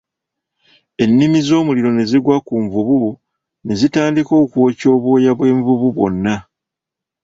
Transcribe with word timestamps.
Ennimi 1.03 1.39
z'omuliro 1.47 1.89
ne 1.93 2.03
zigwa 2.09 2.37
ku 2.47 2.55
nvubu 2.63 3.09
ne 3.65 3.73
zitandika 3.79 4.33
okwokya 4.43 4.87
obwoya 4.95 5.31
bw'envubu 5.37 5.87
bwonna. 5.95 6.35